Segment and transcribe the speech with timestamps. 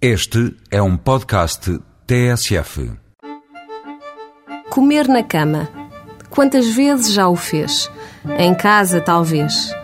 [0.00, 2.92] Este é um podcast TSF.
[4.68, 5.70] Comer na cama.
[6.28, 7.90] Quantas vezes já o fez?
[8.38, 9.74] Em casa, talvez.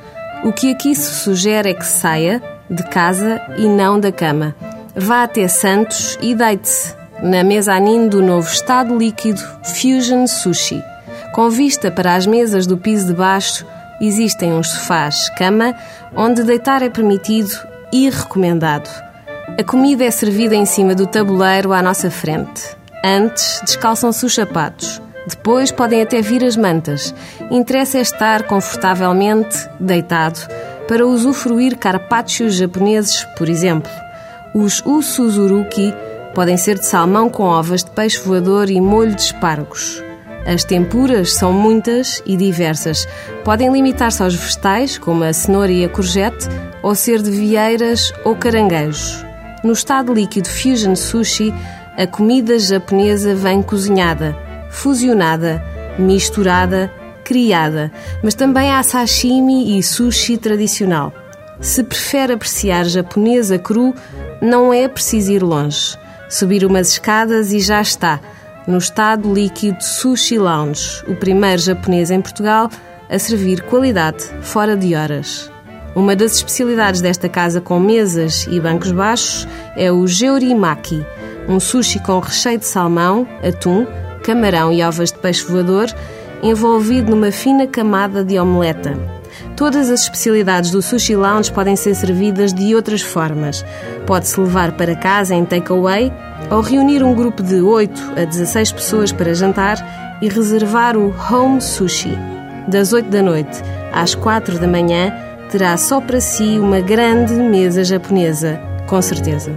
[0.44, 4.54] O que aqui se sugere é que saia de casa e não da cama.
[4.94, 10.84] Vá até Santos e deite-se na mezanine do novo estado líquido Fusion Sushi.
[11.32, 13.64] Com vista para as mesas do piso de baixo,
[13.98, 15.74] existem uns sofás cama
[16.14, 17.54] onde deitar é permitido
[17.90, 19.11] e recomendado.
[19.48, 22.76] A comida é servida em cima do tabuleiro à nossa frente.
[23.04, 25.02] Antes, descalçam-se os sapatos.
[25.26, 27.14] Depois podem até vir as mantas.
[27.50, 30.40] Interessa é estar confortavelmente deitado
[30.86, 33.90] para usufruir carpaccios japoneses, por exemplo.
[34.54, 35.92] Os usuzuruki
[36.34, 40.02] podem ser de salmão com ovas de peixe voador e molho de espargos.
[40.46, 43.06] As tempuras são muitas e diversas.
[43.44, 46.48] Podem limitar-se aos vegetais, como a cenoura e a courgette,
[46.82, 49.31] ou ser de vieiras ou caranguejos.
[49.62, 51.54] No estado líquido Fusion Sushi,
[51.96, 54.36] a comida japonesa vem cozinhada,
[54.70, 55.62] fusionada,
[55.98, 56.92] misturada,
[57.22, 57.92] criada,
[58.24, 61.12] mas também há sashimi e sushi tradicional.
[61.60, 63.94] Se prefere apreciar japonesa cru,
[64.40, 65.96] não é preciso ir longe.
[66.28, 68.18] Subir umas escadas e já está
[68.66, 72.70] no estado líquido Sushi Lounge, o primeiro japonês em Portugal
[73.08, 75.51] a servir qualidade fora de horas.
[75.94, 81.04] Uma das especialidades desta casa com mesas e bancos baixos é o Geurimaki,
[81.46, 83.86] um sushi com recheio de salmão, atum,
[84.22, 85.86] camarão e ovas de peixe voador,
[86.42, 88.98] envolvido numa fina camada de omeleta.
[89.54, 93.64] Todas as especialidades do Sushi Lounge podem ser servidas de outras formas.
[94.06, 96.12] Pode-se levar para casa em takeaway
[96.50, 101.60] ou reunir um grupo de 8 a 16 pessoas para jantar e reservar o Home
[101.60, 102.16] Sushi.
[102.66, 105.12] Das 8 da noite às 4 da manhã,
[105.52, 108.58] terá só para si uma grande mesa japonesa,
[108.88, 109.52] com certeza.